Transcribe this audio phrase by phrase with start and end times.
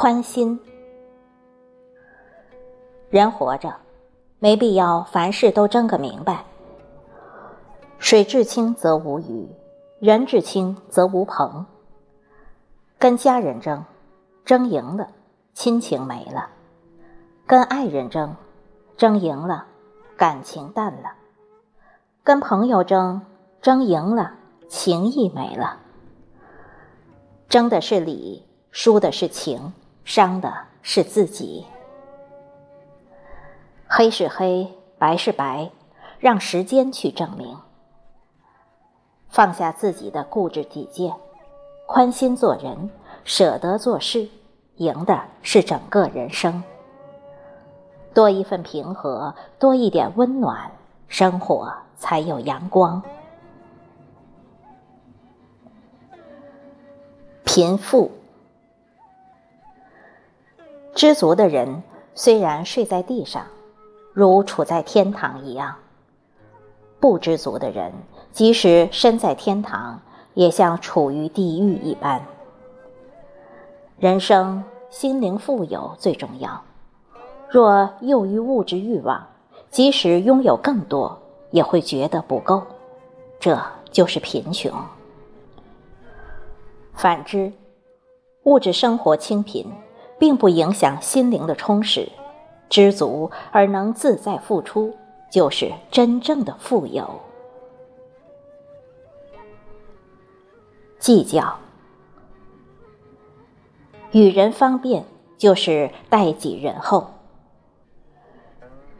[0.00, 0.58] 宽心。
[3.10, 3.76] 人活着，
[4.38, 6.42] 没必要凡事都争个明白。
[7.98, 9.46] 水至清则无鱼，
[9.98, 11.66] 人至清则无朋。
[12.98, 13.84] 跟家人争，
[14.42, 15.06] 争赢了，
[15.52, 16.48] 亲情没了；
[17.46, 18.34] 跟爱人争，
[18.96, 19.66] 争赢了，
[20.16, 21.10] 感情淡了；
[22.24, 23.20] 跟朋友争，
[23.60, 24.32] 争赢了，
[24.66, 25.76] 情谊没了。
[27.50, 31.66] 争的是理，输的是情，伤的是自己。
[33.88, 35.70] 黑是黑，白是白，
[36.18, 37.56] 让时间去证明。
[39.28, 41.14] 放下自己的固执己见。
[41.86, 42.88] 宽心做人，
[43.24, 44.28] 舍得做事，
[44.76, 46.62] 赢的是整个人生。
[48.14, 50.70] 多一份平和，多一点温暖，
[51.08, 53.02] 生活才有阳光。
[57.44, 58.10] 贫富，
[61.00, 61.82] 知足的人
[62.14, 63.46] 虽然睡在地上，
[64.12, 65.76] 如处在天堂一样；
[67.00, 67.90] 不知足的人，
[68.32, 69.98] 即使身在天堂。
[70.34, 72.22] 也像处于地狱一般。
[73.98, 76.62] 人生心灵富有最重要。
[77.48, 79.26] 若囿于物质欲望，
[79.70, 81.18] 即使拥有更多，
[81.50, 82.62] 也会觉得不够，
[83.40, 83.58] 这
[83.90, 84.70] 就是贫穷。
[86.92, 87.50] 反之，
[88.42, 89.66] 物质生活清贫，
[90.20, 92.08] 并不影响心灵的充实。
[92.68, 94.94] 知足而能自在付出，
[95.28, 97.20] 就是真正的富有。
[101.00, 101.58] 计较，
[104.12, 105.04] 与人方便
[105.36, 107.08] 就是待己仁厚。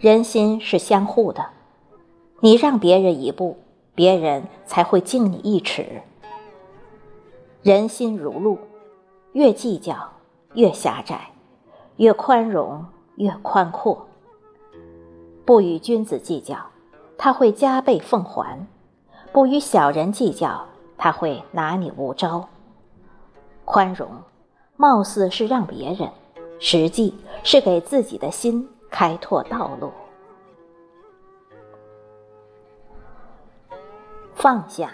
[0.00, 1.50] 人心是相互的，
[2.40, 3.58] 你让别人一步，
[3.94, 6.02] 别人才会敬你一尺。
[7.62, 8.58] 人心如路，
[9.32, 10.10] 越计较
[10.54, 11.30] 越狭窄，
[11.96, 12.84] 越宽容
[13.16, 14.06] 越宽阔。
[15.44, 16.56] 不与君子计较，
[17.18, 18.66] 他会加倍奉还；
[19.32, 20.66] 不与小人计较。
[21.02, 22.46] 他会拿你无招。
[23.64, 24.06] 宽容，
[24.76, 26.10] 貌似是让别人，
[26.58, 29.90] 实际是给自己的心开拓道路。
[34.34, 34.92] 放下，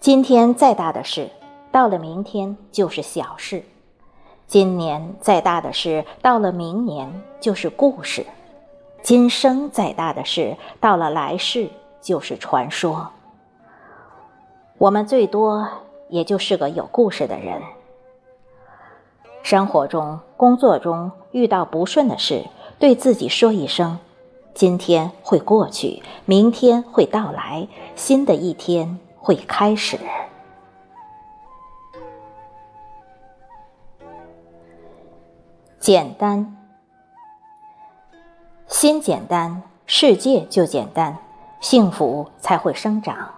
[0.00, 1.28] 今天再大的事，
[1.70, 3.60] 到了明天就是小事；
[4.46, 8.22] 今年再大的事，到了明年就是故事；
[9.02, 11.68] 今生再大的事，到了来世
[12.00, 13.10] 就是传说。
[14.78, 15.68] 我们最多
[16.08, 17.60] 也就是个有故事的人。
[19.42, 22.44] 生活中、工作中遇到不顺的事，
[22.78, 23.98] 对自己说一声
[24.54, 29.98] ：“今天会过去，明天会到来，新的一天会开始。”
[35.88, 36.54] 简单，
[38.66, 41.16] 心简单，世界就简单，
[41.60, 43.30] 幸福才会生长。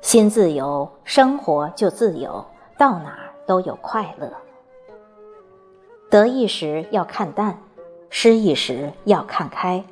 [0.00, 2.44] 心自由，生活就自由，
[2.76, 4.32] 到哪儿都有快乐。
[6.10, 7.56] 得意时要看淡，
[8.10, 9.84] 失意时要看开。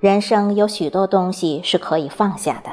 [0.00, 2.70] 人生有许多东西是可以放下的，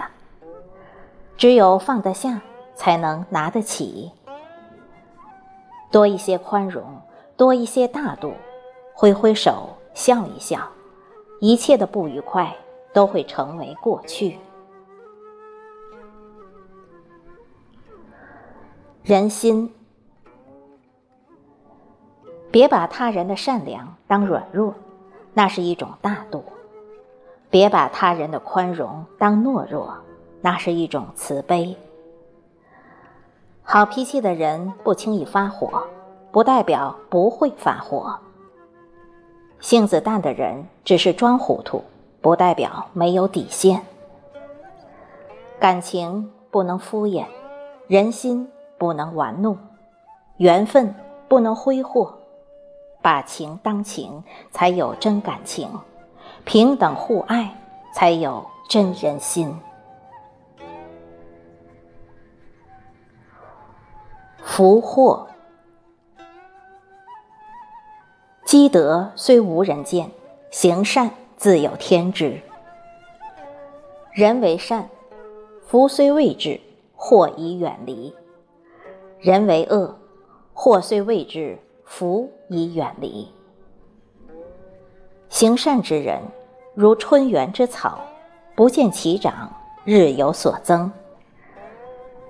[1.36, 2.40] 只有放得下，
[2.74, 4.14] 才能拿得起。
[5.92, 6.84] 多一些宽容，
[7.36, 8.34] 多一些大度，
[8.94, 10.60] 挥挥手，笑一笑，
[11.40, 12.56] 一切的不愉快
[12.94, 14.38] 都会成为过去。
[19.02, 19.74] 人心，
[22.52, 24.76] 别把他人的善良当软弱，
[25.34, 26.44] 那是一种大度；
[27.50, 29.92] 别把他人的宽容当懦弱，
[30.42, 31.76] 那是一种慈悲。
[33.72, 35.84] 好脾气的人不轻易发火，
[36.32, 38.20] 不代表不会发火；
[39.60, 41.84] 性子淡的人只是装糊涂，
[42.20, 43.80] 不代表没有底线。
[45.60, 47.26] 感情不能敷衍，
[47.88, 48.50] 人心。
[48.80, 49.58] 不能玩弄，
[50.38, 50.96] 缘分
[51.28, 52.14] 不能挥霍，
[53.02, 55.68] 把情当情，才有真感情；
[56.46, 57.54] 平等互爱，
[57.94, 59.54] 才有真人心。
[64.60, 65.26] 福祸，
[68.44, 70.12] 积德虽无人见，
[70.52, 72.42] 行善自有天知。
[74.12, 74.90] 人为善，
[75.66, 76.60] 福虽未至，
[76.94, 78.14] 祸已远离。
[79.22, 79.98] 人为恶，
[80.54, 83.32] 祸虽未至，福已远离。
[85.30, 86.22] 行善之人，
[86.76, 88.02] 如春园之草，
[88.58, 89.50] 不见其长，
[89.86, 90.92] 日有所增；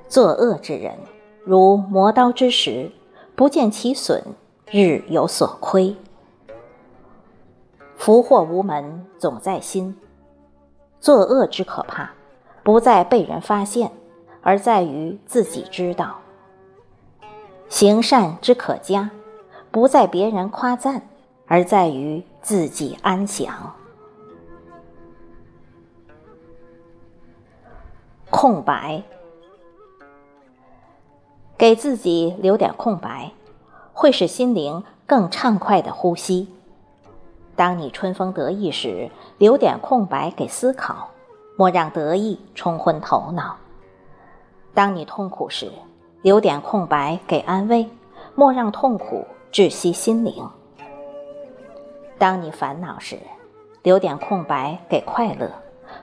[0.07, 0.95] 作恶之人，
[1.43, 2.91] 如磨刀之石，
[3.35, 4.23] 不见其损，
[4.69, 5.95] 日有所亏。
[7.95, 9.97] 福祸无门，总在心。
[10.99, 12.11] 作恶之可怕，
[12.63, 13.91] 不在被人发现，
[14.41, 16.19] 而在于自己知道；
[17.69, 19.09] 行善之可嘉，
[19.71, 21.07] 不在别人夸赞，
[21.47, 23.73] 而在于自己安详。
[28.29, 29.01] 空白，
[31.59, 33.33] 给自己留点空白，
[33.91, 36.47] 会使心灵更畅快的呼吸。
[37.57, 41.09] 当你春风得意时，留点空白给思考，
[41.57, 43.57] 莫让得意冲昏头脑；
[44.73, 45.69] 当你痛苦时，
[46.21, 47.89] 留点空白给安慰，
[48.35, 50.45] 莫让痛苦窒息心灵；
[52.17, 53.19] 当你烦恼时，
[53.83, 55.51] 留点空白给快乐，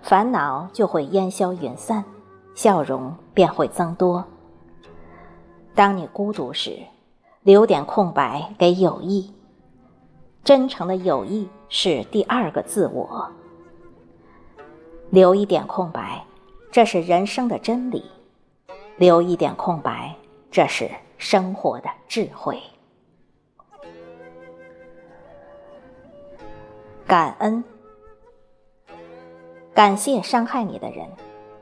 [0.02, 2.04] 烦恼就会烟消云散，
[2.54, 4.22] 笑容便会增多；
[5.76, 6.78] 当你孤独时，
[7.42, 9.30] 留点空白给友谊。
[10.42, 13.30] 真诚的友谊是第二个自我。
[15.10, 16.24] 留一点空白，
[16.72, 18.00] 这是人生的真理；
[18.96, 20.16] 留一点空白，
[20.50, 22.58] 这是生活的智慧。
[27.06, 27.62] 感恩，
[29.74, 31.06] 感谢伤害你的人，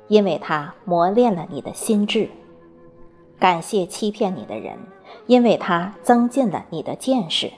[0.07, 2.29] 因为他磨练了你的心智；
[3.45, 4.79] 感谢欺骗你的人，
[5.27, 7.53] 因为他增进了你的见识。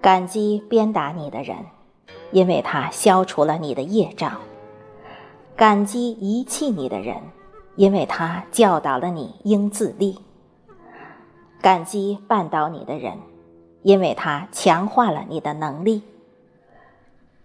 [0.00, 1.58] 感激鞭打你的人，
[2.32, 4.38] 因为他消除了你的业障；
[5.56, 7.18] 感激遗弃你的人，
[7.74, 10.14] 因为他教导了你应自立；
[11.60, 13.18] 感激绊倒你的人，
[13.82, 16.00] 因为他强化了你的能力；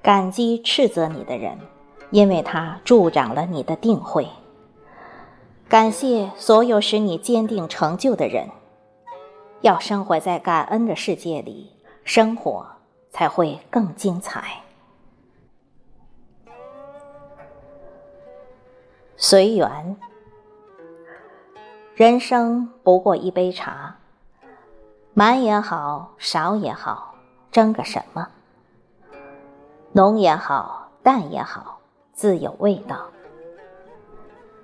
[0.02, 1.58] 感激斥责你的人，
[2.10, 4.30] 因为他助长了你的定慧。
[5.72, 8.50] 感谢所有使你坚定成就的人，
[9.62, 11.72] 要生活在感恩的世界里。
[12.04, 12.66] 生活
[13.10, 14.64] 才会更精彩。
[19.16, 19.96] 随缘，
[21.96, 23.96] 人生不过一杯茶，
[25.14, 27.16] 满也好，少也好，
[27.50, 28.28] 争个什么？
[29.94, 31.80] 浓也好，淡也好，
[32.12, 33.06] 自有味道。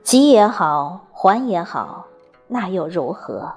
[0.08, 2.06] 急也好，缓也好，
[2.48, 3.56] 那又如何？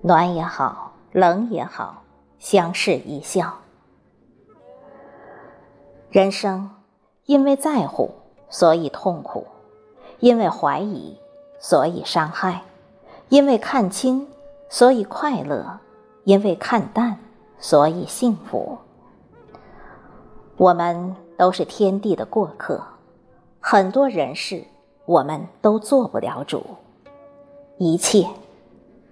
[0.00, 2.02] 暖也好，冷也好。
[2.40, 3.54] 相视一笑。
[6.10, 6.68] 人生
[7.26, 8.10] 因为在乎，
[8.50, 9.44] 所以痛苦；
[10.18, 11.16] 因为怀疑，
[11.60, 12.62] 所以伤害；
[13.28, 14.26] 因为看清，
[14.68, 15.78] 所以快乐；
[16.24, 17.16] 因为看淡，
[17.60, 18.76] 所以幸福。
[20.56, 22.82] 我们都是天地的过客，
[23.60, 24.64] 很多人事
[25.04, 26.64] 我们都做不了主，
[27.78, 28.26] 一切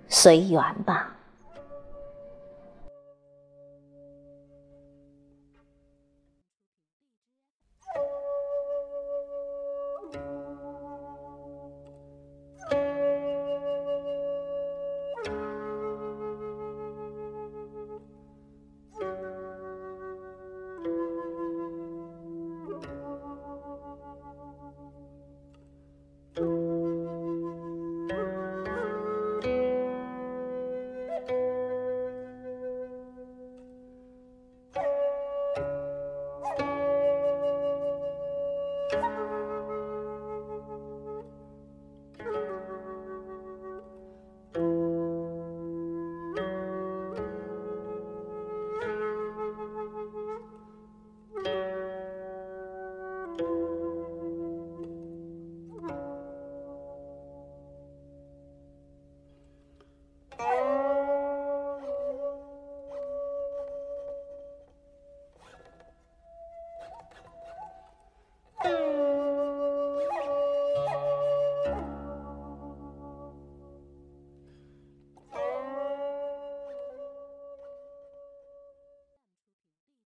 [0.08, 1.16] 随缘吧。